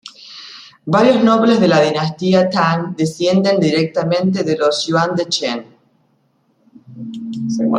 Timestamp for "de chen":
5.15-5.63